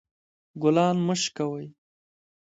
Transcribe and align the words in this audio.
ګلان 0.61 0.95
مه 1.05 1.15
شکولوئ 1.21 1.67